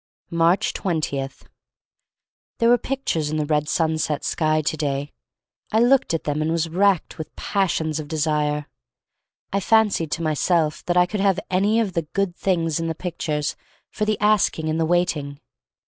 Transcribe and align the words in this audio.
Aarcb 0.31 0.73
20. 0.73 1.15
TiHERE 1.15 1.47
were 2.61 2.77
pictures 2.79 3.29
in 3.29 3.37
the 3.37 3.45
red 3.45 3.69
sunset 3.69 4.23
sky 4.25 4.63
to 4.63 4.75
day. 4.75 5.11
I 5.71 5.79
looked 5.79 6.15
at 6.15 6.23
them 6.23 6.41
and 6.41 6.51
was 6.51 6.67
racked 6.69 7.19
with 7.19 7.35
pas 7.35 7.69
sions 7.69 7.99
of 7.99 8.07
desire. 8.07 8.65
I 9.53 9.59
fancied 9.59 10.09
to 10.13 10.23
myself 10.23 10.83
that 10.85 10.97
I 10.97 11.05
could 11.05 11.19
have 11.19 11.39
any 11.51 11.79
of 11.79 11.93
the 11.93 12.07
good 12.13 12.35
things 12.35 12.79
in 12.79 12.87
the 12.87 12.95
pictures 12.95 13.55
for 13.91 14.05
the 14.05 14.19
asking 14.19 14.69
and 14.69 14.79
the 14.79 14.87
waiting. 14.87 15.39